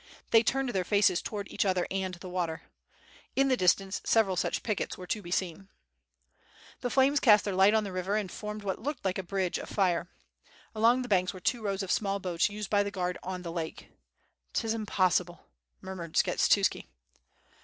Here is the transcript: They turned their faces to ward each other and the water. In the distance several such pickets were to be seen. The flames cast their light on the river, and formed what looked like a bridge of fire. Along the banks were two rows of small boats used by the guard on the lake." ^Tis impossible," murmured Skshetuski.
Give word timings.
They 0.31 0.41
turned 0.41 0.69
their 0.69 0.83
faces 0.83 1.21
to 1.21 1.31
ward 1.31 1.47
each 1.51 1.63
other 1.63 1.85
and 1.91 2.15
the 2.15 2.27
water. 2.27 2.63
In 3.35 3.49
the 3.49 3.55
distance 3.55 4.01
several 4.03 4.35
such 4.35 4.63
pickets 4.63 4.97
were 4.97 5.05
to 5.05 5.21
be 5.21 5.29
seen. 5.29 5.69
The 6.79 6.89
flames 6.89 7.19
cast 7.19 7.45
their 7.45 7.53
light 7.53 7.75
on 7.75 7.83
the 7.83 7.91
river, 7.91 8.15
and 8.15 8.31
formed 8.31 8.63
what 8.63 8.79
looked 8.81 9.05
like 9.05 9.19
a 9.19 9.21
bridge 9.21 9.59
of 9.59 9.69
fire. 9.69 10.07
Along 10.73 11.03
the 11.03 11.07
banks 11.07 11.35
were 11.35 11.39
two 11.39 11.61
rows 11.61 11.83
of 11.83 11.91
small 11.91 12.17
boats 12.19 12.49
used 12.49 12.71
by 12.71 12.81
the 12.81 12.89
guard 12.89 13.19
on 13.21 13.43
the 13.43 13.51
lake." 13.51 13.89
^Tis 14.55 14.73
impossible," 14.73 15.45
murmured 15.81 16.13
Skshetuski. 16.15 16.87